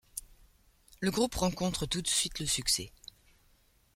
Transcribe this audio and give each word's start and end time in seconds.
Le 0.99 1.11
groupe 1.11 1.35
rencontre 1.35 1.85
tout 1.85 2.01
de 2.01 2.07
suite 2.07 2.39
le 2.39 2.47
succès. 2.47 2.91